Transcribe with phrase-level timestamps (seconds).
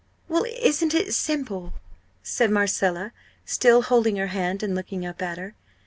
[0.27, 1.73] "Well, isn't it simple?"
[2.23, 3.11] said Marcella,
[3.45, 5.53] still holding her hand and looking up at her.